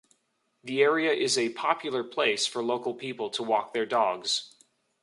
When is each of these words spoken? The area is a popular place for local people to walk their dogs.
The 0.63 0.81
area 0.81 1.13
is 1.13 1.37
a 1.37 1.49
popular 1.53 2.03
place 2.03 2.47
for 2.47 2.63
local 2.63 2.95
people 2.95 3.29
to 3.29 3.43
walk 3.43 3.71
their 3.75 3.85
dogs. 3.85 4.55